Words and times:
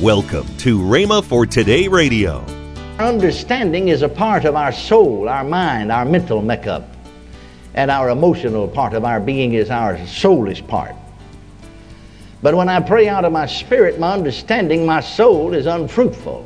Welcome 0.00 0.48
to 0.56 0.80
Rhema 0.80 1.22
for 1.22 1.46
Today 1.46 1.86
Radio. 1.86 2.44
Understanding 2.98 3.86
is 3.86 4.02
a 4.02 4.08
part 4.08 4.44
of 4.44 4.56
our 4.56 4.72
soul, 4.72 5.28
our 5.28 5.44
mind, 5.44 5.92
our 5.92 6.04
mental 6.04 6.42
makeup. 6.42 6.88
And 7.74 7.92
our 7.92 8.10
emotional 8.10 8.66
part 8.66 8.94
of 8.94 9.04
our 9.04 9.20
being 9.20 9.54
is 9.54 9.70
our 9.70 9.96
soulish 9.98 10.66
part. 10.66 10.96
But 12.42 12.56
when 12.56 12.68
I 12.68 12.80
pray 12.80 13.06
out 13.08 13.24
of 13.24 13.30
my 13.30 13.46
spirit, 13.46 14.00
my 14.00 14.12
understanding, 14.12 14.84
my 14.84 15.00
soul 15.00 15.54
is 15.54 15.66
unfruitful. 15.66 16.44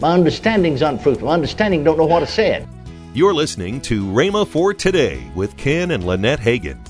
My 0.00 0.12
understanding's 0.12 0.82
unfruitful. 0.82 1.28
My 1.28 1.34
understanding 1.34 1.84
don't 1.84 1.96
know 1.96 2.06
what 2.06 2.20
to 2.20 2.26
say. 2.26 2.66
You're 3.14 3.34
listening 3.34 3.80
to 3.82 4.04
Rhema 4.04 4.48
for 4.48 4.74
Today 4.74 5.30
with 5.36 5.56
Ken 5.56 5.92
and 5.92 6.02
Lynette 6.02 6.40
Hagin. 6.40 6.89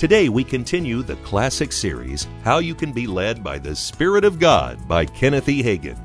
Today 0.00 0.30
we 0.30 0.44
continue 0.44 1.02
the 1.02 1.16
classic 1.16 1.72
series, 1.72 2.26
How 2.42 2.56
You 2.56 2.74
Can 2.74 2.90
Be 2.90 3.06
Led 3.06 3.44
by 3.44 3.58
the 3.58 3.76
Spirit 3.76 4.24
of 4.24 4.38
God 4.38 4.88
by 4.88 5.04
Kenneth 5.04 5.46
E. 5.50 5.62
Hagin. 5.62 5.98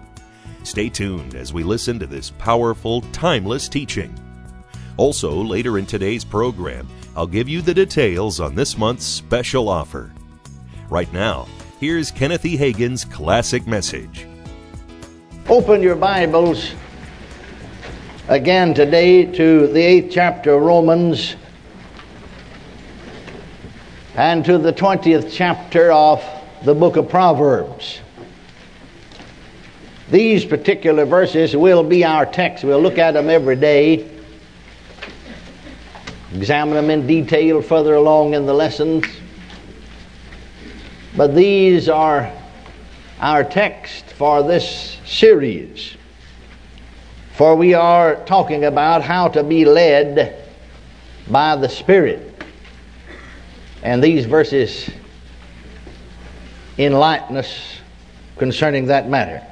Stay 0.63 0.89
tuned 0.89 1.33
as 1.33 1.53
we 1.53 1.63
listen 1.63 1.97
to 1.99 2.05
this 2.05 2.31
powerful, 2.31 3.03
timeless 3.13 3.69
teaching. 3.69 4.13
Also, 4.97 5.33
later 5.41 5.77
in 5.77 5.85
today's 5.85 6.25
program, 6.25 6.89
I'll 7.15 7.25
give 7.25 7.47
you 7.47 7.61
the 7.61 7.73
details 7.73 8.41
on 8.41 8.53
this 8.53 8.77
month's 8.77 9.05
special 9.05 9.69
offer. 9.69 10.11
Right 10.89 11.13
now, 11.13 11.47
here's 11.79 12.11
Kenneth 12.11 12.43
E. 12.43 12.57
Hagin's 12.57 13.05
classic 13.05 13.65
message. 13.65 14.27
Open 15.47 15.81
your 15.81 15.95
Bibles 15.95 16.73
again 18.27 18.73
today 18.73 19.23
to 19.23 19.67
the 19.67 19.79
eighth 19.79 20.11
chapter 20.11 20.55
of 20.55 20.63
Romans 20.63 21.37
and 24.15 24.45
to 24.45 24.57
the 24.57 24.71
20th 24.71 25.29
chapter 25.29 25.91
of 25.91 26.23
the 26.63 26.73
book 26.73 26.95
of 26.95 27.09
Proverbs. 27.09 27.99
These 30.09 30.45
particular 30.45 31.03
verses 31.03 31.55
will 31.55 31.83
be 31.83 32.05
our 32.05 32.25
text. 32.25 32.63
We'll 32.63 32.79
look 32.79 32.97
at 32.97 33.11
them 33.11 33.29
every 33.29 33.57
day, 33.57 34.09
examine 36.33 36.75
them 36.75 36.89
in 36.89 37.05
detail 37.05 37.61
further 37.61 37.95
along 37.95 38.35
in 38.35 38.45
the 38.45 38.53
lessons. 38.53 39.05
But 41.17 41.35
these 41.35 41.89
are 41.89 42.31
our 43.19 43.43
text 43.43 44.05
for 44.13 44.43
this 44.43 44.97
series. 45.05 45.97
For 47.33 47.55
we 47.55 47.73
are 47.73 48.23
talking 48.23 48.63
about 48.63 49.01
how 49.01 49.27
to 49.29 49.43
be 49.43 49.65
led 49.65 50.41
by 51.29 51.57
the 51.57 51.67
Spirit. 51.67 52.34
And 53.85 54.03
these 54.03 54.25
verses 54.25 54.89
enlighten 56.79 57.37
us 57.37 57.77
concerning 58.35 58.87
that 58.87 59.07
matter. 59.07 59.45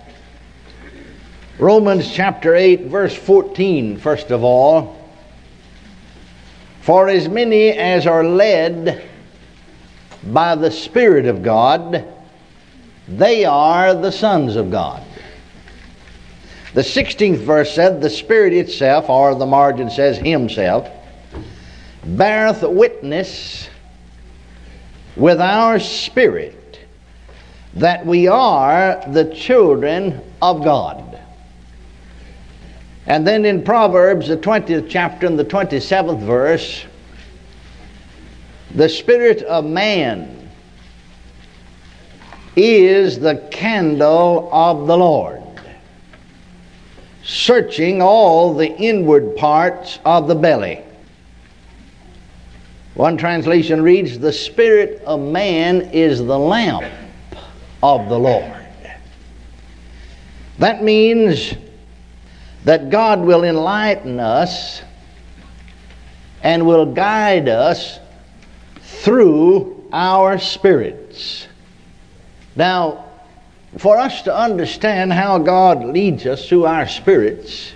Romans 1.60 2.12
chapter 2.12 2.56
8, 2.56 2.86
verse 2.86 3.14
14, 3.14 4.00
first 4.00 4.32
of 4.32 4.44
all. 4.44 5.08
For 6.82 7.10
as 7.10 7.30
many 7.30 7.74
as 7.74 8.08
are 8.08 8.24
led 8.24 9.08
by 10.24 10.56
the 10.56 10.72
Spirit 10.72 11.28
of 11.28 11.44
God, 11.44 12.04
they 13.08 13.46
are 13.46 13.94
the 13.94 14.12
sons 14.12 14.56
of 14.56 14.72
God. 14.72 15.04
The 16.74 16.82
16th 16.82 17.38
verse 17.38 17.72
said, 17.72 18.02
The 18.02 18.10
Spirit 18.10 18.54
itself, 18.54 19.12
or 19.12 19.36
the 19.36 19.46
margin 19.46 19.92
says 19.92 20.18
Himself, 20.18 20.90
beareth 22.04 22.64
witness 22.64 23.70
with 25.16 25.40
our 25.40 25.80
spirit 25.80 26.80
that 27.76 28.06
we 28.06 28.28
are 28.28 29.04
the 29.12 29.34
children 29.34 30.22
of 30.42 30.64
God. 30.64 31.20
And 33.06 33.28
then 33.28 33.46
in 33.46 33.64
Proverbs, 33.64 34.28
the 34.28 34.38
20th 34.38 34.88
chapter 34.90 35.28
and 35.28 35.38
the 35.38 35.46
27th 35.46 36.22
verse, 36.22 36.86
the 38.76 38.88
spirit 38.88 39.42
of 39.44 39.66
man 39.66 40.50
is 42.56 43.20
the 43.20 43.48
candle 43.52 44.50
of 44.52 44.88
the 44.88 44.98
Lord, 44.98 45.42
searching 47.24 48.02
all 48.02 48.54
the 48.54 48.70
inward 48.78 49.36
parts 49.36 50.00
of 50.06 50.28
the 50.28 50.36
belly. 50.36 50.83
One 52.96 53.18
translation 53.18 53.82
reads, 53.82 54.20
The 54.20 54.34
spirit 54.34 55.02
of 55.06 55.20
man 55.20 55.82
is 55.94 56.20
the 56.20 56.38
lamp 56.38 56.86
of 57.82 58.08
the 58.08 58.20
Lord. 58.20 58.54
That 60.60 60.84
means 60.84 61.56
that 62.66 62.90
God 62.90 63.20
will 63.20 63.44
enlighten 63.44 64.20
us 64.20 64.82
and 66.44 66.68
will 66.68 66.86
guide 66.86 67.50
us 67.50 68.00
through 68.82 69.90
our 69.92 70.38
spirits. 70.38 71.48
Now, 72.56 73.06
for 73.78 73.98
us 73.98 74.22
to 74.24 74.36
understand 74.36 75.12
how 75.12 75.40
God 75.40 75.84
leads 75.84 76.26
us 76.28 76.48
through 76.48 76.66
our 76.66 76.88
spirits, 76.88 77.74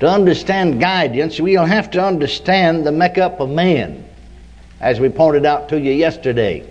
to 0.00 0.08
understand 0.08 0.80
guidance, 0.80 1.40
we'll 1.40 1.64
have 1.64 1.90
to 1.92 2.04
understand 2.04 2.86
the 2.86 2.92
makeup 2.92 3.40
of 3.40 3.48
man, 3.48 4.04
as 4.80 5.00
we 5.00 5.08
pointed 5.08 5.46
out 5.46 5.68
to 5.70 5.80
you 5.80 5.92
yesterday. 5.92 6.68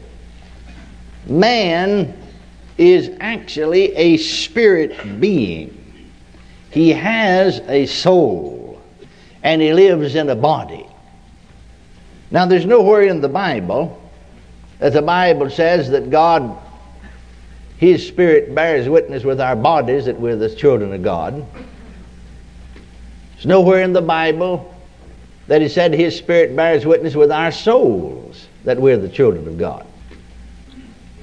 Man 1.25 2.15
is 2.77 3.09
actually 3.19 3.95
a 3.95 4.17
spirit 4.17 5.19
being. 5.19 5.71
He 6.71 6.91
has 6.91 7.61
a 7.67 7.85
soul, 7.85 8.81
and 9.41 9.61
he 9.61 9.73
lives 9.73 10.15
in 10.15 10.29
a 10.29 10.35
body. 10.35 10.85
Now, 12.31 12.45
there's 12.45 12.65
nowhere 12.65 13.03
in 13.03 13.21
the 13.21 13.29
Bible 13.29 14.01
that 14.79 14.93
the 14.93 15.01
Bible 15.01 15.49
says 15.49 15.89
that 15.91 16.09
God, 16.09 16.57
His 17.77 18.05
Spirit, 18.05 18.53
bears 18.53 18.89
witness 18.89 19.23
with 19.23 19.39
our 19.39 19.55
bodies 19.55 20.05
that 20.05 20.19
we're 20.19 20.35
the 20.35 20.53
children 20.53 20.93
of 20.93 21.01
God. 21.01 21.45
There's 23.35 23.45
nowhere 23.45 23.83
in 23.83 23.93
the 23.93 24.01
Bible 24.01 24.73
that 25.47 25.61
He 25.61 25.69
said 25.69 25.93
His 25.93 26.17
Spirit 26.17 26.55
bears 26.55 26.85
witness 26.85 27.15
with 27.15 27.31
our 27.31 27.51
souls 27.51 28.47
that 28.63 28.79
we're 28.79 28.97
the 28.97 29.09
children 29.09 29.47
of 29.47 29.57
God. 29.57 29.85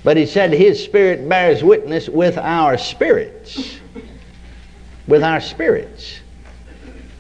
But 0.05 0.17
He 0.17 0.27
said 0.27 0.53
His 0.53 0.83
Spirit 0.83 1.29
bears 1.29 1.65
witness 1.65 2.09
with 2.09 2.39
our 2.39 2.77
spirits. 2.77 3.79
With 5.07 5.23
our 5.23 5.41
spirits. 5.41 6.21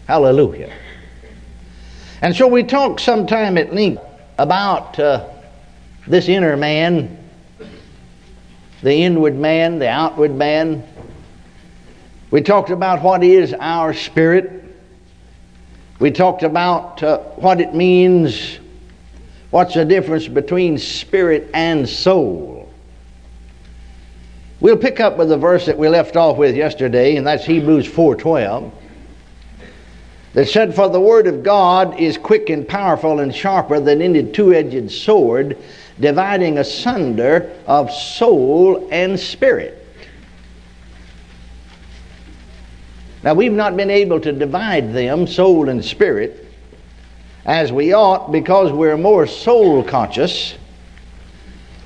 Hallelujah. 0.07 0.73
And 2.21 2.37
so 2.37 2.47
we 2.47 2.63
talked 2.63 3.01
sometime 3.01 3.59
at 3.59 3.75
length 3.75 4.03
about 4.39 4.99
uh, 4.99 5.29
this 6.07 6.29
inner 6.29 6.57
man, 6.57 7.19
the 8.83 8.95
inward 8.95 9.37
man, 9.37 9.79
the 9.79 9.89
outward 9.89 10.35
man. 10.35 10.85
We 12.31 12.41
talked 12.43 12.71
about 12.71 13.03
what 13.03 13.25
is 13.25 13.55
our 13.55 13.93
spirit. 13.95 14.62
We 16.03 16.11
talked 16.11 16.43
about 16.43 17.01
uh, 17.01 17.19
what 17.37 17.61
it 17.61 17.75
means, 17.75 18.59
what's 19.51 19.75
the 19.75 19.85
difference 19.85 20.27
between 20.27 20.77
spirit 20.77 21.49
and 21.55 21.89
soul. 21.89 22.69
We'll 24.59 24.77
pick 24.77 24.99
up 24.99 25.17
with 25.17 25.29
the 25.29 25.37
verse 25.39 25.65
that 25.67 25.79
we 25.79 25.89
left 25.89 26.17
off 26.17 26.39
with 26.39 26.57
yesterday, 26.57 27.15
and 27.15 27.25
that's 27.25 27.45
Hebrews 27.45 27.87
4:12 27.87 28.73
that 30.33 30.49
said, 30.49 30.75
For 30.75 30.89
the 30.89 31.01
word 31.01 31.29
of 31.29 31.45
God 31.45 32.01
is 32.01 32.19
quick 32.19 32.51
and 32.51 32.67
powerful 32.67 33.21
and 33.21 33.33
sharper 33.33 33.79
than 33.79 34.03
any 34.03 34.25
two 34.25 34.53
edged 34.53 34.91
sword, 34.91 35.57
dividing 36.01 36.59
asunder 36.59 37.49
of 37.69 37.93
soul 37.93 38.89
and 38.91 39.21
spirit. 39.21 39.82
Now, 43.23 43.35
we've 43.35 43.53
not 43.53 43.77
been 43.77 43.91
able 43.91 44.21
to 44.21 44.33
divide 44.33 44.93
them, 44.93 45.27
soul 45.27 45.69
and 45.69 45.85
spirit, 45.85 46.47
as 47.45 47.73
we 47.73 47.93
ought 47.93 48.33
because 48.33 48.73
we're 48.73 48.97
more 48.97 49.27
soul 49.27 49.83
conscious 49.85 50.57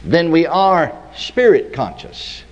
than 0.04 0.30
we 0.30 0.46
are 0.46 0.92
spirit 1.14 1.72
conscious. 1.72 2.42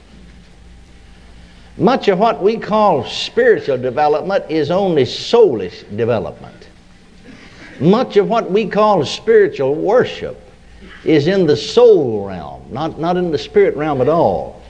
Much 1.77 2.09
of 2.09 2.19
what 2.19 2.43
we 2.43 2.57
call 2.57 3.05
spiritual 3.05 3.79
development 3.79 4.45
is 4.49 4.71
only 4.71 5.05
soulish 5.05 5.85
development. 5.97 6.69
Much 7.81 8.17
of 8.17 8.29
what 8.29 8.51
we 8.51 8.67
call 8.67 9.05
spiritual 9.05 9.75
worship 9.75 10.41
is 11.05 11.27
in 11.27 11.47
the 11.47 11.57
soul 11.57 12.27
realm, 12.27 12.63
not, 12.71 12.99
not 12.99 13.17
in 13.17 13.31
the 13.31 13.39
spirit 13.39 13.77
realm 13.77 14.01
at 14.01 14.09
all, 14.09 14.63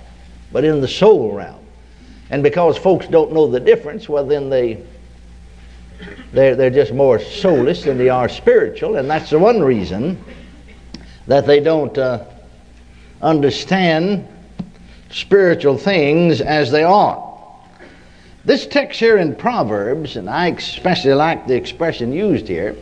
but 0.52 0.64
in 0.64 0.80
the 0.80 0.88
soul 0.88 1.32
realm. 1.32 1.63
And 2.30 2.42
because 2.42 2.78
folks 2.78 3.06
don't 3.06 3.32
know 3.32 3.46
the 3.46 3.60
difference, 3.60 4.08
well, 4.08 4.26
then 4.26 4.48
they, 4.48 4.82
they're, 6.32 6.56
they're 6.56 6.70
just 6.70 6.92
more 6.92 7.18
soulish 7.18 7.84
than 7.84 7.98
they 7.98 8.08
are 8.08 8.28
spiritual, 8.28 8.96
and 8.96 9.08
that's 9.08 9.30
the 9.30 9.38
one 9.38 9.62
reason 9.62 10.22
that 11.26 11.46
they 11.46 11.60
don't 11.60 11.96
uh, 11.96 12.24
understand 13.22 14.26
spiritual 15.10 15.78
things 15.78 16.40
as 16.40 16.70
they 16.70 16.84
ought. 16.84 17.32
This 18.44 18.66
text 18.66 19.00
here 19.00 19.16
in 19.16 19.34
Proverbs, 19.34 20.16
and 20.16 20.28
I 20.28 20.48
especially 20.48 21.14
like 21.14 21.46
the 21.46 21.54
expression 21.54 22.12
used 22.12 22.46
here, 22.46 22.76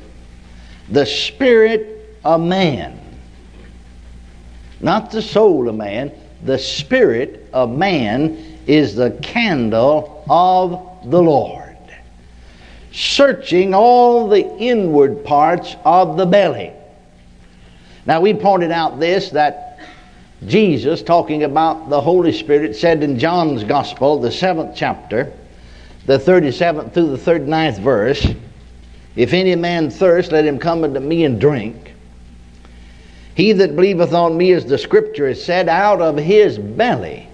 the 0.89 1.07
spirit 1.07 2.19
of 2.25 2.41
man. 2.41 2.99
Not 4.81 5.13
the 5.13 5.23
soul 5.23 5.69
of 5.69 5.77
man, 5.77 6.11
the 6.43 6.59
spirit 6.59 7.49
of 7.53 7.71
man 7.71 8.52
is 8.67 8.95
the 8.95 9.11
candle 9.23 10.25
of 10.29 11.11
the 11.11 11.23
Lord, 11.23 11.77
searching 12.93 13.75
all 13.75 14.29
the 14.29 14.47
inward 14.59 15.25
parts 15.25 15.77
of 15.85 16.17
the 16.17 16.27
belly. 16.27 16.73
Now, 18.07 18.21
we 18.21 18.35
pointed 18.35 18.71
out 18.71 18.99
this 18.99 19.31
that 19.31 19.79
Jesus, 20.47 21.03
talking 21.03 21.45
about 21.45 21.89
the 21.89 22.01
Holy 22.01 22.33
Spirit, 22.33 22.75
said 22.75 23.03
in 23.03 23.19
John's 23.19 23.63
Gospel, 23.63 24.21
the 24.21 24.31
seventh 24.31 24.75
chapter, 24.75 25.33
the 26.07 26.19
37th 26.19 26.93
through 26.93 27.17
the 27.17 27.17
39th 27.17 27.79
verse, 27.79 28.27
If 29.15 29.33
any 29.33 29.55
man 29.55 29.91
thirst, 29.91 30.33
let 30.33 30.45
him 30.45 30.59
come 30.59 30.83
unto 30.83 30.99
me 30.99 31.25
and 31.25 31.41
drink. 31.41 31.95
He 33.35 33.53
that 33.53 33.77
believeth 33.77 34.13
on 34.13 34.37
me, 34.37 34.53
as 34.53 34.67
the 34.67 34.79
scripture 34.79 35.29
has 35.29 35.43
said, 35.43 35.69
out 35.69 36.01
of 36.01 36.17
his 36.17 36.59
belly. 36.59 37.29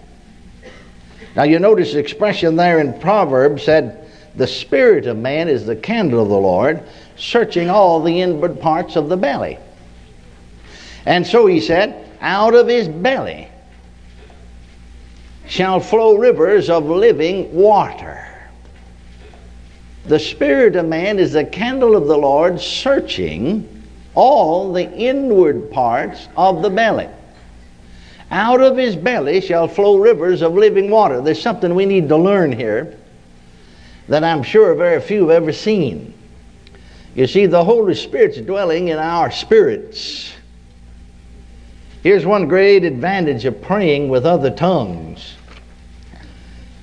Now 1.36 1.44
you 1.44 1.58
notice 1.58 1.92
the 1.92 1.98
expression 1.98 2.56
there 2.56 2.80
in 2.80 2.98
Proverbs 3.00 3.62
said, 3.62 4.08
The 4.36 4.46
spirit 4.46 5.06
of 5.06 5.16
man 5.16 5.48
is 5.48 5.66
the 5.66 5.76
candle 5.76 6.22
of 6.22 6.28
the 6.28 6.38
Lord, 6.38 6.82
searching 7.16 7.70
all 7.70 8.02
the 8.02 8.20
inward 8.20 8.60
parts 8.60 8.96
of 8.96 9.08
the 9.08 9.16
belly. 9.16 9.58
And 11.06 11.26
so 11.26 11.46
he 11.46 11.60
said, 11.60 12.08
Out 12.20 12.54
of 12.54 12.68
his 12.68 12.88
belly 12.88 13.48
shall 15.46 15.80
flow 15.80 16.16
rivers 16.16 16.68
of 16.68 16.84
living 16.86 17.52
water. 17.54 18.24
The 20.04 20.18
spirit 20.18 20.76
of 20.76 20.86
man 20.86 21.18
is 21.18 21.32
the 21.32 21.44
candle 21.44 21.96
of 21.96 22.06
the 22.06 22.16
Lord, 22.16 22.60
searching 22.60 23.84
all 24.14 24.72
the 24.72 24.90
inward 24.90 25.70
parts 25.70 26.28
of 26.36 26.62
the 26.62 26.70
belly. 26.70 27.08
Out 28.30 28.60
of 28.60 28.76
his 28.76 28.94
belly 28.94 29.40
shall 29.40 29.68
flow 29.68 29.96
rivers 29.96 30.42
of 30.42 30.54
living 30.54 30.90
water. 30.90 31.20
There's 31.20 31.40
something 31.40 31.74
we 31.74 31.86
need 31.86 32.08
to 32.08 32.16
learn 32.16 32.52
here 32.52 32.98
that 34.08 34.22
I'm 34.22 34.42
sure 34.42 34.74
very 34.74 35.00
few 35.00 35.28
have 35.28 35.42
ever 35.42 35.52
seen. 35.52 36.14
You 37.14 37.26
see, 37.26 37.46
the 37.46 37.64
Holy 37.64 37.94
Spirit's 37.94 38.38
dwelling 38.38 38.88
in 38.88 38.98
our 38.98 39.30
spirits. 39.30 40.32
Here's 42.02 42.24
one 42.24 42.48
great 42.48 42.84
advantage 42.84 43.44
of 43.44 43.60
praying 43.60 44.08
with 44.08 44.24
other 44.24 44.50
tongues. 44.50 45.34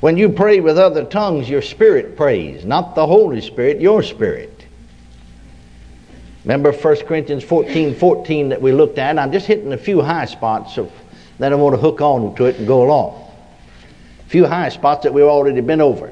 When 0.01 0.17
you 0.17 0.29
pray 0.29 0.59
with 0.59 0.77
other 0.77 1.03
tongues, 1.03 1.49
your 1.49 1.61
spirit 1.61 2.17
prays, 2.17 2.65
not 2.65 2.95
the 2.95 3.07
Holy 3.07 3.41
Spirit, 3.41 3.79
your 3.79 4.03
spirit. 4.03 4.65
Remember 6.43 6.71
1 6.71 6.95
Corinthians 7.07 7.43
14 7.43 7.95
14 7.95 8.49
that 8.49 8.61
we 8.61 8.71
looked 8.71 8.99
at? 8.99 9.17
I'm 9.17 9.31
just 9.31 9.47
hitting 9.47 9.73
a 9.73 9.77
few 9.77 10.01
high 10.01 10.25
spots 10.25 10.77
of 10.77 10.91
then 11.37 11.51
I 11.51 11.55
want 11.55 11.75
to 11.75 11.81
hook 11.81 12.01
on 12.01 12.35
to 12.35 12.45
it 12.45 12.57
and 12.57 12.67
go 12.67 12.83
along. 12.83 13.21
A 14.25 14.29
few 14.29 14.45
high 14.45 14.69
spots 14.69 15.03
that 15.03 15.13
we've 15.13 15.25
already 15.25 15.61
been 15.61 15.81
over. 15.81 16.11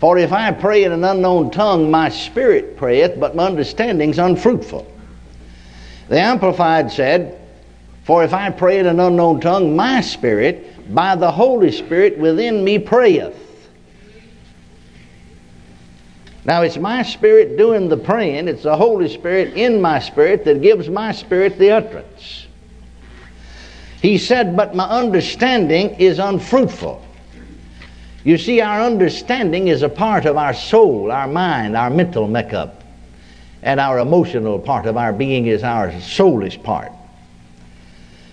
For 0.00 0.18
if 0.18 0.32
I 0.32 0.50
pray 0.52 0.84
in 0.84 0.92
an 0.92 1.04
unknown 1.04 1.50
tongue, 1.50 1.90
my 1.90 2.08
spirit 2.10 2.76
prayeth, 2.76 3.18
but 3.18 3.34
my 3.34 3.46
understanding's 3.46 4.18
unfruitful. 4.18 4.86
The 6.08 6.20
Amplified 6.20 6.92
said, 6.92 7.40
For 8.04 8.22
if 8.22 8.34
I 8.34 8.50
pray 8.50 8.78
in 8.78 8.86
an 8.86 9.00
unknown 9.00 9.40
tongue, 9.40 9.74
my 9.74 10.00
spirit 10.02 10.94
by 10.94 11.16
the 11.16 11.30
Holy 11.30 11.72
Spirit 11.72 12.18
within 12.18 12.62
me 12.62 12.78
prayeth. 12.78 13.40
Now, 16.44 16.60
it's 16.60 16.76
my 16.76 17.02
spirit 17.02 17.56
doing 17.56 17.88
the 17.88 17.96
praying, 17.96 18.48
it's 18.48 18.64
the 18.64 18.76
Holy 18.76 19.08
Spirit 19.08 19.54
in 19.54 19.80
my 19.80 19.98
spirit 19.98 20.44
that 20.44 20.60
gives 20.60 20.90
my 20.90 21.12
spirit 21.12 21.58
the 21.58 21.70
utterance. 21.70 22.43
He 24.04 24.18
said, 24.18 24.54
But 24.54 24.74
my 24.74 24.84
understanding 24.84 25.94
is 25.94 26.18
unfruitful. 26.18 27.02
You 28.22 28.36
see, 28.36 28.60
our 28.60 28.82
understanding 28.82 29.68
is 29.68 29.80
a 29.80 29.88
part 29.88 30.26
of 30.26 30.36
our 30.36 30.52
soul, 30.52 31.10
our 31.10 31.26
mind, 31.26 31.74
our 31.74 31.88
mental 31.88 32.28
makeup. 32.28 32.84
And 33.62 33.80
our 33.80 34.00
emotional 34.00 34.58
part 34.58 34.84
of 34.84 34.98
our 34.98 35.14
being 35.14 35.46
is 35.46 35.62
our 35.62 35.88
soulish 35.92 36.62
part. 36.62 36.92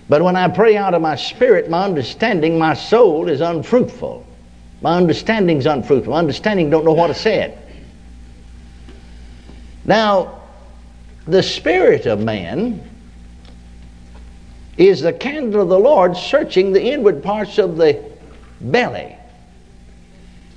But 0.09 0.21
when 0.21 0.35
I 0.35 0.49
pray 0.49 0.75
out 0.75 0.93
of 0.93 1.01
my 1.01 1.15
spirit, 1.15 1.69
my 1.69 1.85
understanding, 1.85 2.59
my 2.59 2.73
soul 2.73 3.29
is 3.29 3.39
unfruitful. 3.39 4.25
My 4.81 4.97
understanding's 4.97 5.67
unfruitful. 5.67 6.11
My 6.11 6.19
understanding 6.19 6.69
don't 6.69 6.83
know 6.83 6.91
what 6.91 7.07
to 7.07 7.13
say. 7.13 7.57
Now, 9.85 10.41
the 11.27 11.41
spirit 11.41 12.07
of 12.07 12.19
man 12.19 12.90
is 14.77 15.01
the 15.01 15.13
candle 15.13 15.61
of 15.61 15.69
the 15.69 15.79
Lord 15.79 16.15
searching 16.15 16.71
the 16.71 16.81
inward 16.81 17.23
parts 17.23 17.57
of 17.57 17.77
the 17.77 18.03
belly. 18.59 19.15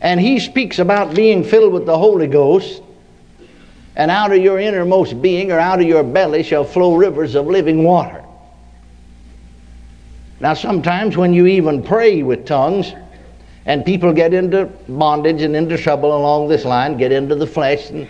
And 0.00 0.20
he 0.20 0.38
speaks 0.38 0.78
about 0.78 1.14
being 1.14 1.44
filled 1.44 1.72
with 1.72 1.86
the 1.86 1.96
Holy 1.96 2.26
Ghost, 2.26 2.82
and 3.96 4.10
out 4.10 4.32
of 4.32 4.38
your 4.38 4.58
innermost 4.58 5.20
being 5.22 5.50
or 5.50 5.58
out 5.58 5.80
of 5.80 5.86
your 5.86 6.02
belly 6.02 6.42
shall 6.42 6.64
flow 6.64 6.94
rivers 6.94 7.34
of 7.34 7.46
living 7.46 7.84
water. 7.84 8.24
Now, 10.40 10.54
sometimes 10.54 11.16
when 11.16 11.32
you 11.32 11.46
even 11.46 11.82
pray 11.82 12.22
with 12.22 12.44
tongues, 12.44 12.92
and 13.66 13.84
people 13.84 14.12
get 14.12 14.34
into 14.34 14.66
bondage 14.88 15.42
and 15.42 15.56
into 15.56 15.78
trouble 15.78 16.14
along 16.14 16.48
this 16.48 16.64
line, 16.64 16.98
get 16.98 17.12
into 17.12 17.34
the 17.34 17.46
flesh 17.46 17.90
and 17.90 18.06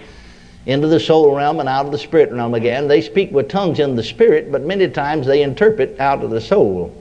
into 0.66 0.88
the 0.88 1.00
soul 1.00 1.34
realm 1.34 1.60
and 1.60 1.68
out 1.68 1.86
of 1.86 1.92
the 1.92 1.98
spirit 1.98 2.32
realm 2.32 2.54
again. 2.54 2.88
They 2.88 3.00
speak 3.00 3.30
with 3.32 3.48
tongues 3.48 3.80
in 3.80 3.96
the 3.96 4.02
spirit, 4.02 4.50
but 4.50 4.62
many 4.62 4.88
times 4.88 5.26
they 5.26 5.42
interpret 5.42 5.98
out 6.00 6.24
of 6.24 6.30
the 6.30 6.40
soul. 6.40 6.94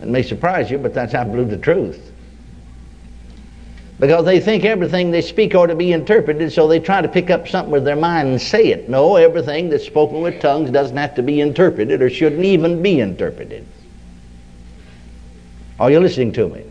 It 0.00 0.08
may 0.08 0.22
surprise 0.22 0.70
you, 0.70 0.78
but 0.78 0.94
that's 0.94 1.14
absolute 1.14 1.50
the 1.50 1.58
truth 1.58 2.12
because 4.02 4.24
they 4.24 4.40
think 4.40 4.64
everything 4.64 5.12
they 5.12 5.20
speak 5.22 5.54
ought 5.54 5.66
to 5.66 5.76
be 5.76 5.92
interpreted, 5.92 6.52
so 6.52 6.66
they 6.66 6.80
try 6.80 7.00
to 7.00 7.06
pick 7.06 7.30
up 7.30 7.46
something 7.46 7.70
with 7.70 7.84
their 7.84 7.94
mind 7.94 8.30
and 8.30 8.42
say 8.42 8.72
it. 8.72 8.88
No, 8.88 9.14
everything 9.14 9.68
that's 9.68 9.86
spoken 9.86 10.22
with 10.22 10.40
tongues 10.40 10.72
doesn't 10.72 10.96
have 10.96 11.14
to 11.14 11.22
be 11.22 11.40
interpreted 11.40 12.02
or 12.02 12.10
shouldn't 12.10 12.44
even 12.44 12.82
be 12.82 12.98
interpreted. 12.98 13.64
Are 15.78 15.88
you 15.88 16.00
listening 16.00 16.32
to 16.32 16.48
me? 16.48 16.64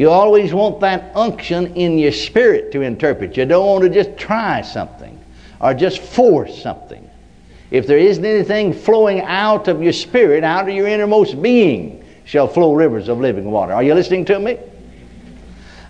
You 0.00 0.08
always 0.08 0.54
want 0.54 0.80
that 0.80 1.14
unction 1.14 1.74
in 1.74 1.98
your 1.98 2.12
spirit 2.12 2.72
to 2.72 2.80
interpret. 2.80 3.36
You 3.36 3.44
don't 3.44 3.66
want 3.66 3.84
to 3.84 3.90
just 3.90 4.16
try 4.16 4.62
something 4.62 5.22
or 5.60 5.74
just 5.74 6.00
force 6.00 6.62
something. 6.62 7.06
If 7.70 7.86
there 7.86 7.98
isn't 7.98 8.24
anything 8.24 8.72
flowing 8.72 9.20
out 9.20 9.68
of 9.68 9.82
your 9.82 9.92
spirit, 9.92 10.42
out 10.42 10.66
of 10.66 10.74
your 10.74 10.88
innermost 10.88 11.42
being, 11.42 12.02
shall 12.24 12.48
flow 12.48 12.72
rivers 12.72 13.10
of 13.10 13.20
living 13.20 13.50
water. 13.50 13.74
Are 13.74 13.82
you 13.82 13.92
listening 13.92 14.24
to 14.24 14.40
me? 14.40 14.58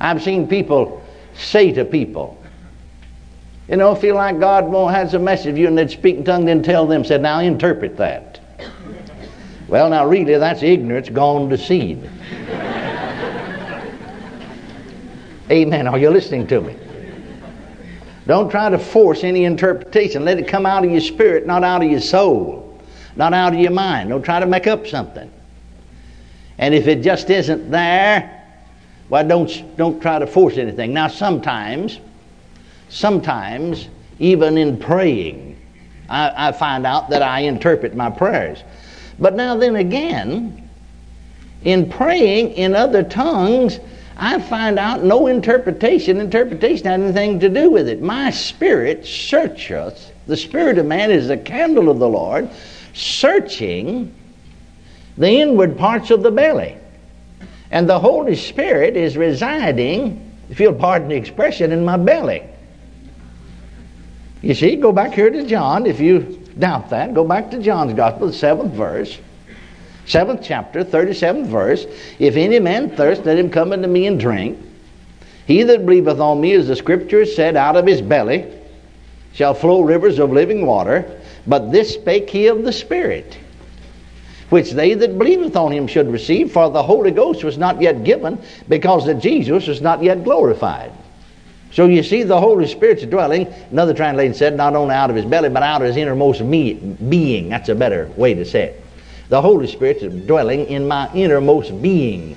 I've 0.01 0.21
seen 0.21 0.49
people 0.49 1.01
say 1.35 1.71
to 1.71 1.85
people, 1.85 2.37
you 3.69 3.77
know, 3.77 3.95
feel 3.95 4.17
like 4.17 4.41
God 4.41 4.65
has 4.93 5.15
a 5.15 5.21
message 5.21 5.57
you 5.57 5.69
and 5.69 5.79
they'd 5.79 5.89
speak 5.89 6.17
in 6.17 6.25
tongue, 6.25 6.47
then 6.47 6.65
tell 6.65 6.85
them, 6.85 7.05
said, 7.05 7.23
now 7.23 7.39
interpret 7.39 7.97
that. 7.99 8.41
Well, 9.69 9.89
now 9.89 10.05
really, 10.05 10.37
that's 10.37 10.65
ignorance 10.65 11.09
gone 11.09 11.49
to 11.51 11.57
seed. 11.57 12.11
Amen. 15.51 15.89
Are 15.89 15.99
you 15.99 16.11
listening 16.11 16.47
to 16.49 16.61
me? 16.61 16.77
Don't 18.27 18.51
try 18.51 18.71
to 18.71 18.79
force 18.79 19.25
any 19.25 19.45
interpretation. 19.45 20.25
Let 20.25 20.39
it 20.39 20.47
come 20.47 20.65
out 20.65 20.85
of 20.85 20.91
your 20.91 21.01
spirit, 21.01 21.47
not 21.47 21.65
out 21.65 21.83
of 21.83 21.91
your 21.91 22.01
soul, 22.01 22.81
not 23.17 23.35
out 23.35 23.55
of 23.55 23.59
your 23.59 23.73
mind. 23.73 24.11
Don't 24.11 24.23
try 24.23 24.39
to 24.39 24.47
make 24.47 24.69
up 24.69 24.87
something. 24.87 25.29
And 26.59 26.75
if 26.75 26.87
it 26.87 27.03
just 27.03 27.31
isn't 27.31 27.71
there, 27.71 28.47
well, 29.09 29.27
don't, 29.27 29.77
don't 29.77 30.01
try 30.01 30.21
to 30.21 30.27
force 30.27 30.57
anything. 30.57 30.93
Now, 30.93 31.09
sometimes, 31.09 31.99
sometimes, 32.89 33.89
even 34.21 34.57
in 34.57 34.79
praying, 34.79 35.61
I, 36.09 36.49
I 36.49 36.53
find 36.53 36.87
out 36.87 37.11
that 37.11 37.23
I 37.23 37.41
interpret 37.41 37.97
my 37.97 38.11
prayers. 38.11 38.63
But 39.19 39.35
now, 39.35 39.57
then 39.57 39.77
again, 39.77 40.69
in 41.65 41.91
praying 41.91 42.53
in 42.53 42.77
other 42.77 43.03
tongues, 43.03 43.81
I 44.23 44.39
find 44.39 44.79
out 44.79 45.03
no 45.03 45.29
interpretation. 45.29 46.21
Interpretation 46.21 46.85
had 46.85 47.01
anything 47.01 47.41
to 47.41 47.49
do 47.49 47.71
with 47.71 47.89
it. 47.89 48.03
My 48.03 48.31
spirit 48.31 49.07
searcheth. 49.07 50.13
The 50.27 50.37
spirit 50.37 50.77
of 50.77 50.85
man 50.85 51.11
is 51.11 51.29
the 51.29 51.39
candle 51.39 51.89
of 51.89 51.99
the 51.99 52.09
Lord, 52.09 52.51
searching 52.93 54.15
the 55.17 55.31
inward 55.31 55.79
parts 55.79 56.11
of 56.11 56.23
the 56.23 56.31
belly. 56.31 56.77
And 57.71 57.89
the 57.89 57.99
Holy 57.99 58.37
Spirit 58.37 58.95
is 58.95 59.17
residing, 59.17 60.33
if 60.51 60.61
you'll 60.61 60.75
pardon 60.75 61.09
the 61.09 61.17
expression, 61.17 61.73
in 61.73 61.83
my 61.83 61.97
belly. 61.97 62.43
You 64.43 64.53
see, 64.53 64.77
go 64.77 64.93
back 64.93 65.15
here 65.15 65.31
to 65.31 65.47
John. 65.47 65.87
If 65.87 65.99
you 65.99 66.47
doubt 66.59 66.91
that, 66.91 67.15
go 67.15 67.25
back 67.25 67.51
to 67.53 67.59
John's 67.59 67.95
Gospel, 67.95 68.27
the 68.27 68.33
seventh 68.35 68.75
verse. 68.75 69.19
Seventh 70.11 70.41
chapter, 70.43 70.85
37th 70.85 71.47
verse. 71.47 71.87
If 72.19 72.37
any 72.37 72.59
man 72.59 72.91
thirst, 72.91 73.25
let 73.25 73.39
him 73.39 73.51
come 73.51 73.73
unto 73.73 73.89
me 73.89 74.07
and 74.07 74.19
drink. 74.19 74.59
He 75.47 75.63
that 75.63 75.87
believeth 75.87 76.21
on 76.21 76.41
me, 76.41 76.53
as 76.53 76.69
the 76.69 76.77
scripture 76.77 77.25
said, 77.25 77.57
out 77.57 77.77
of 77.77 77.87
his 77.87 78.03
belly 78.03 78.53
shall 79.33 79.55
flow 79.55 79.81
rivers 79.81 80.19
of 80.19 80.33
living 80.33 80.67
water. 80.67 81.21
But 81.47 81.73
this 81.73 81.95
spake 81.95 82.29
he 82.29 82.49
of 82.49 82.65
the 82.65 82.73
Spirit, 82.73 83.39
which 84.51 84.73
they 84.73 84.95
that 84.95 85.19
believeth 85.19 85.57
on 85.57 85.73
him 85.73 85.87
should 85.87 86.11
receive, 86.11 86.53
for 86.53 86.69
the 86.71 86.83
Holy 86.83 87.11
Ghost 87.11 87.43
was 87.45 87.57
not 87.57 87.81
yet 87.81 88.05
given, 88.05 88.39
because 88.69 89.07
that 89.07 89.21
Jesus 89.21 89.67
was 89.67 89.81
not 89.81 90.03
yet 90.03 90.23
glorified. 90.23 90.93
So 91.73 91.87
you 91.87 92.03
see, 92.03 92.25
the 92.25 92.39
Holy 92.39 92.67
Spirit's 92.67 93.05
dwelling, 93.07 93.47
another 93.71 93.95
translation 93.95 94.35
said, 94.35 94.57
not 94.57 94.75
only 94.75 94.95
out 94.95 95.09
of 95.09 95.17
his 95.17 95.25
belly, 95.25 95.49
but 95.49 95.63
out 95.63 95.81
of 95.81 95.87
his 95.89 95.97
innermost 95.97 96.41
me- 96.41 96.75
being. 96.75 97.49
That's 97.49 97.69
a 97.69 97.75
better 97.75 98.11
way 98.17 98.35
to 98.35 98.45
say 98.45 98.65
it. 98.65 98.85
The 99.31 99.41
Holy 99.41 99.69
Spirit 99.69 99.99
is 99.99 100.27
dwelling 100.27 100.67
in 100.67 100.89
my 100.89 101.09
innermost 101.15 101.81
being. 101.81 102.37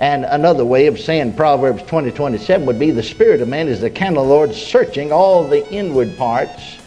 And 0.00 0.24
another 0.24 0.64
way 0.64 0.88
of 0.88 0.98
saying 0.98 1.34
Proverbs 1.34 1.84
20 1.84 2.10
27 2.10 2.66
would 2.66 2.78
be 2.78 2.90
the 2.90 3.04
Spirit 3.04 3.40
of 3.40 3.46
man 3.46 3.68
is 3.68 3.80
the 3.80 3.88
candle 3.88 4.24
of 4.24 4.28
the 4.28 4.34
Lord 4.34 4.52
searching 4.52 5.12
all 5.12 5.46
the 5.46 5.66
inward 5.72 6.16
parts 6.16 6.78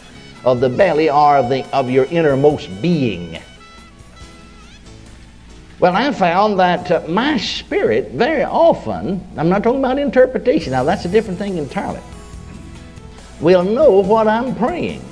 of 0.44 0.60
the 0.60 0.68
belly 0.68 1.08
or 1.08 1.38
of, 1.38 1.48
the, 1.48 1.64
of 1.74 1.88
your 1.88 2.04
innermost 2.04 2.68
being. 2.82 3.40
Well, 5.80 5.96
I 5.96 6.12
found 6.12 6.60
that 6.60 6.90
uh, 6.90 7.02
my 7.08 7.38
spirit 7.38 8.10
very 8.10 8.44
often, 8.44 9.26
I'm 9.38 9.48
not 9.48 9.62
talking 9.62 9.78
about 9.78 9.98
interpretation, 9.98 10.72
now 10.72 10.84
that's 10.84 11.06
a 11.06 11.08
different 11.08 11.38
thing 11.38 11.56
entirely, 11.56 12.02
will 13.40 13.64
know 13.64 14.00
what 14.00 14.28
I'm 14.28 14.54
praying. 14.56 15.02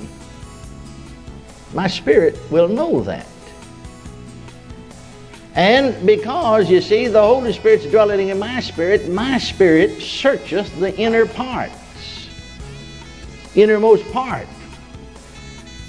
My 1.73 1.87
spirit 1.87 2.37
will 2.51 2.67
know 2.67 3.01
that. 3.01 3.25
And 5.57 6.05
because, 6.05 6.69
you 6.69 6.81
see, 6.81 7.07
the 7.07 7.19
Holy 7.19 7.51
Spirit's 7.51 7.87
dwelling 7.87 8.29
in 8.29 8.37
my 8.37 8.59
spirit, 8.59 9.09
my 9.09 9.39
spirit 9.39 9.99
searcheth 9.99 10.79
the 10.79 10.95
inner 10.97 11.25
parts, 11.25 12.29
innermost 13.55 14.09
part. 14.11 14.47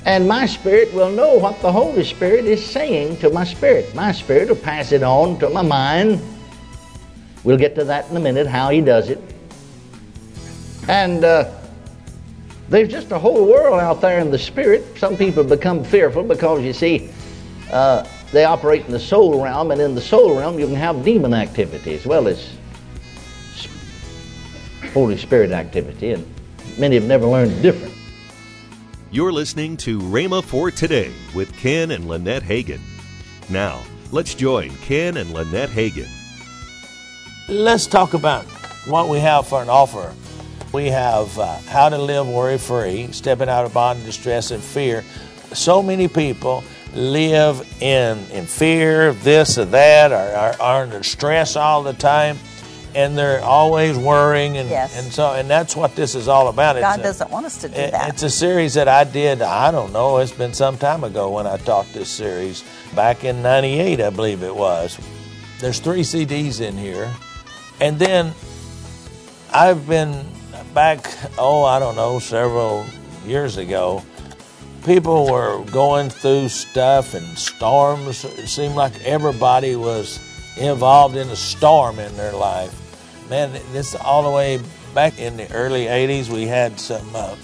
And 0.06 0.26
my 0.26 0.46
spirit 0.46 0.90
will 0.94 1.10
know 1.10 1.34
what 1.34 1.60
the 1.60 1.70
Holy 1.70 2.02
Spirit 2.02 2.46
is 2.46 2.64
saying 2.64 3.18
to 3.18 3.28
my 3.28 3.44
spirit. 3.44 3.94
My 3.94 4.10
spirit 4.10 4.48
will 4.48 4.56
pass 4.56 4.90
it 4.90 5.02
on 5.02 5.38
to 5.40 5.50
my 5.50 5.60
mind. 5.60 6.18
We'll 7.44 7.58
get 7.58 7.74
to 7.74 7.84
that 7.84 8.08
in 8.08 8.16
a 8.16 8.20
minute, 8.20 8.46
how 8.46 8.70
he 8.70 8.80
does 8.80 9.10
it. 9.10 9.20
And 10.88 11.24
uh, 11.24 11.52
there's 12.70 12.88
just 12.88 13.12
a 13.12 13.18
whole 13.18 13.46
world 13.46 13.78
out 13.80 14.00
there 14.00 14.18
in 14.18 14.30
the 14.30 14.38
spirit. 14.38 14.96
Some 14.96 15.14
people 15.14 15.44
become 15.44 15.84
fearful 15.84 16.22
because, 16.22 16.62
you 16.62 16.72
see, 16.72 17.10
uh, 17.70 18.08
they 18.32 18.44
operate 18.44 18.84
in 18.86 18.92
the 18.92 19.00
soul 19.00 19.42
realm, 19.42 19.70
and 19.70 19.80
in 19.80 19.94
the 19.94 20.00
soul 20.00 20.36
realm, 20.36 20.58
you 20.58 20.66
can 20.66 20.74
have 20.74 21.04
demon 21.04 21.32
activity 21.32 21.94
as 21.94 22.04
well 22.06 22.28
as 22.28 22.50
Holy 24.92 25.16
Spirit 25.16 25.52
activity, 25.52 26.12
and 26.12 26.26
many 26.78 26.96
have 26.96 27.04
never 27.04 27.26
learned 27.26 27.52
the 27.52 27.60
difference. 27.60 27.94
You're 29.10 29.32
listening 29.32 29.76
to 29.78 29.98
Rhema 30.00 30.44
for 30.44 30.70
Today 30.70 31.12
with 31.34 31.56
Ken 31.56 31.90
and 31.92 32.06
Lynette 32.06 32.42
Hagin. 32.42 32.80
Now, 33.48 33.82
let's 34.10 34.34
join 34.34 34.70
Ken 34.78 35.16
and 35.16 35.32
Lynette 35.32 35.70
Hagin. 35.70 36.08
Let's 37.48 37.86
talk 37.86 38.12
about 38.12 38.44
what 38.86 39.08
we 39.08 39.18
have 39.20 39.46
for 39.46 39.62
an 39.62 39.70
offer. 39.70 40.12
We 40.72 40.88
have 40.88 41.38
uh, 41.38 41.56
how 41.68 41.88
to 41.88 41.96
live 41.96 42.28
worry 42.28 42.58
free, 42.58 43.10
stepping 43.12 43.48
out 43.48 43.64
of 43.64 43.72
bondage, 43.72 44.04
distress, 44.04 44.50
and 44.50 44.62
fear. 44.62 45.02
So 45.54 45.82
many 45.82 46.08
people 46.08 46.62
live 46.94 47.66
in, 47.80 48.18
in 48.30 48.46
fear, 48.46 49.08
of 49.08 49.22
this 49.24 49.58
or 49.58 49.64
that, 49.66 50.10
or 50.12 50.16
are, 50.36 50.60
are 50.60 50.82
under 50.82 51.02
stress 51.02 51.56
all 51.56 51.82
the 51.82 51.92
time 51.92 52.38
and 52.94 53.16
they're 53.18 53.42
always 53.44 53.98
worrying 53.98 54.56
and, 54.56 54.70
Yes. 54.70 54.98
and 54.98 55.12
so 55.12 55.34
and 55.34 55.48
that's 55.48 55.76
what 55.76 55.94
this 55.94 56.14
is 56.14 56.26
all 56.26 56.48
about 56.48 56.74
God 56.80 57.00
a- 57.00 57.02
doesn't 57.02 57.30
want 57.30 57.44
us 57.44 57.58
to 57.58 57.68
do 57.68 57.74
it- 57.74 57.90
that. 57.92 58.08
It's 58.08 58.22
a 58.22 58.30
series 58.30 58.72
that 58.74 58.88
I 58.88 59.04
did, 59.04 59.42
I 59.42 59.70
don't 59.70 59.92
know, 59.92 60.16
it's 60.16 60.32
been 60.32 60.54
some 60.54 60.78
time 60.78 61.04
ago 61.04 61.30
when 61.30 61.46
I 61.46 61.58
taught 61.58 61.86
this 61.92 62.08
series. 62.08 62.64
Back 62.96 63.24
in 63.24 63.42
98, 63.42 64.00
I 64.00 64.08
believe 64.08 64.42
it 64.42 64.56
was. 64.56 64.98
There's 65.60 65.80
three 65.80 66.00
CDs 66.02 66.60
in 66.60 66.78
here. 66.78 67.12
And 67.78 67.98
then 67.98 68.32
I've 69.52 69.86
been 69.86 70.24
back, 70.72 71.06
oh, 71.38 71.64
I 71.64 71.78
don't 71.78 71.94
know, 71.94 72.18
several 72.18 72.86
years 73.26 73.58
ago. 73.58 74.02
People 74.88 75.30
were 75.30 75.62
going 75.66 76.08
through 76.08 76.48
stuff 76.48 77.12
and 77.12 77.36
storms. 77.36 78.24
It 78.24 78.48
seemed 78.48 78.74
like 78.74 78.98
everybody 79.04 79.76
was 79.76 80.18
involved 80.56 81.14
in 81.14 81.28
a 81.28 81.36
storm 81.36 81.98
in 81.98 82.16
their 82.16 82.32
life. 82.32 82.74
Man, 83.28 83.52
this 83.72 83.94
all 83.94 84.22
the 84.22 84.34
way 84.34 84.58
back 84.94 85.18
in 85.18 85.36
the 85.36 85.52
early 85.52 85.84
80s, 85.84 86.30
we 86.30 86.46
had 86.46 86.80
some 86.80 87.06
uh, 87.14 87.36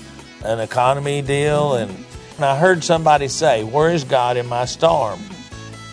an 0.42 0.58
economy 0.58 1.20
deal, 1.20 1.74
and, 1.74 1.94
and 2.36 2.46
I 2.46 2.56
heard 2.56 2.82
somebody 2.82 3.28
say, 3.28 3.62
Where 3.62 3.90
is 3.90 4.04
God 4.04 4.38
in 4.38 4.46
my 4.46 4.64
storm? 4.64 5.20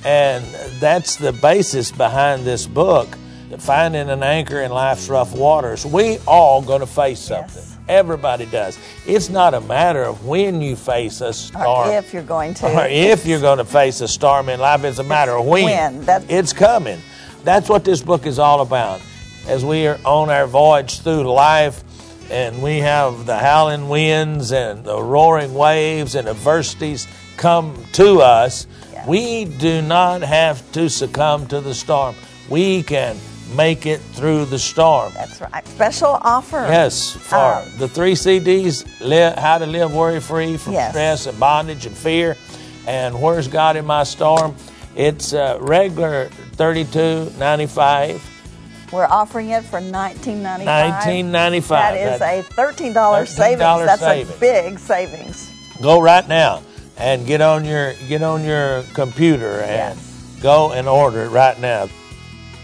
And 0.06 0.46
that's 0.80 1.18
the 1.18 1.34
basis 1.34 1.92
behind 1.92 2.46
this 2.46 2.66
book, 2.66 3.18
Finding 3.60 4.10
an 4.10 4.24
Anchor 4.24 4.62
in 4.62 4.72
Life's 4.72 5.10
Rough 5.10 5.36
Waters. 5.36 5.86
We 5.86 6.18
all 6.20 6.62
going 6.62 6.80
to 6.80 6.88
face 6.88 7.20
something. 7.20 7.62
Yes. 7.62 7.71
Everybody 7.92 8.46
does. 8.46 8.80
It's 9.06 9.28
not 9.30 9.54
a 9.54 9.60
matter 9.60 10.04
of 10.04 10.26
when 10.26 10.62
you 10.62 10.78
face 10.78 11.20
a 11.20 11.34
storm. 11.34 11.90
or 11.90 11.92
if 11.92 12.14
you're 12.14 12.24
going 12.24 12.54
to. 12.56 12.66
Or 12.74 12.86
if 12.88 13.26
you're 13.26 13.42
going 13.42 13.58
to 13.58 13.66
face 13.66 14.00
a 14.00 14.08
storm 14.08 14.48
in 14.48 14.62
life, 14.62 14.86
it's 14.86 15.00
a 15.00 15.04
matter 15.04 15.34
of 15.34 15.46
when. 15.46 15.66
when. 15.66 16.06
That- 16.06 16.24
it's 16.30 16.54
coming. 16.54 17.02
That's 17.44 17.68
what 17.68 17.84
this 17.84 18.02
book 18.02 18.26
is 18.26 18.40
all 18.40 18.62
about. 18.62 19.02
As 19.46 19.66
we 19.66 19.88
are 19.88 20.00
on 20.06 20.30
our 20.30 20.48
voyage 20.48 21.02
through 21.02 21.24
life, 21.32 21.84
and 22.32 22.62
we 22.62 22.78
have 22.80 23.26
the 23.26 23.38
howling 23.38 23.90
winds 23.90 24.54
and 24.54 24.86
the 24.86 25.02
roaring 25.04 25.54
waves 25.54 26.16
and 26.16 26.30
adversities 26.30 27.08
come 27.36 27.76
to 27.92 28.22
us, 28.22 28.68
Yeah. 28.94 29.06
we 29.06 29.44
do 29.44 29.82
not 29.82 30.22
have 30.22 30.62
to 30.72 30.90
succumb 30.90 31.46
to 31.48 31.60
the 31.60 31.74
storm. 31.74 32.16
We 32.48 32.84
can 32.84 33.18
make 33.56 33.86
it 33.86 34.00
through 34.14 34.46
the 34.46 34.60
storm. 34.60 35.12
That's 35.16 35.42
right. 35.42 35.68
Special 35.68 36.20
offer. 36.22 36.66
Yes, 36.70 37.12
for 37.12 37.36
Um, 37.36 37.64
the 37.78 37.88
three 37.88 38.14
CDs, 38.16 38.86
li- 39.00 39.34
How 39.42 39.58
to 39.58 39.66
Live 39.66 39.94
Worry 39.94 40.20
Free 40.20 40.58
from 40.58 40.74
Yes. 40.74 40.92
Stress 40.92 41.26
and 41.28 41.40
Bondage 41.40 41.86
and 41.86 41.96
Fear, 41.98 42.38
and 42.88 43.22
Where's 43.22 43.48
God 43.48 43.76
in 43.78 43.86
My 43.86 44.04
Storm. 44.04 44.56
It's 44.96 45.34
uh, 45.34 45.58
regular 45.62 46.30
thirty-two 46.58 47.32
ninety-five. 47.40 48.22
We're 48.92 49.06
offering 49.06 49.52
it 49.52 49.64
for 49.64 49.80
nineteen 49.80 50.44
ninety 50.44 50.66
five. 50.66 50.94
$19.95. 51.06 51.68
That 51.70 51.96
is 51.96 52.22
a 52.22 52.42
thirteen 52.54 52.92
dollars 52.94 53.30
savings. 53.30 53.62
$13 53.62 53.86
That's 53.86 54.02
savings. 54.02 54.36
a 54.36 54.40
big 54.40 54.80
savings. 54.80 55.50
Go 55.82 56.02
right 56.02 56.28
now 56.28 56.62
and 56.98 57.26
get 57.26 57.40
on 57.42 57.64
your 57.64 57.94
get 58.10 58.22
on 58.22 58.44
your 58.44 58.84
computer 58.94 59.62
and 59.62 59.98
Yes. 59.98 60.38
go 60.42 60.74
and 60.74 60.90
order 60.90 61.24
it 61.24 61.30
right 61.30 61.58
now. 61.58 61.88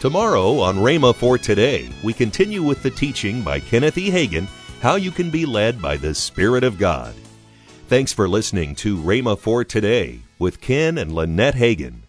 Tomorrow 0.00 0.58
on 0.58 0.76
Rhema 0.76 1.14
for 1.14 1.38
Today, 1.38 1.88
we 2.02 2.12
continue 2.12 2.62
with 2.62 2.82
the 2.82 2.90
teaching 2.90 3.42
by 3.42 3.58
Kenneth 3.58 3.96
E. 3.96 4.10
Hagin 4.10 4.46
How 4.80 4.96
You 4.96 5.10
Can 5.10 5.30
Be 5.30 5.46
Led 5.46 5.80
by 5.80 5.96
the 5.96 6.14
Spirit 6.14 6.62
of 6.62 6.78
God. 6.78 7.14
Thanks 7.88 8.12
for 8.12 8.28
listening 8.28 8.74
to 8.76 8.98
Rhema 8.98 9.38
for 9.38 9.64
Today 9.64 10.20
with 10.38 10.60
Ken 10.60 10.98
and 10.98 11.12
Lynette 11.12 11.54
Hagin. 11.54 12.03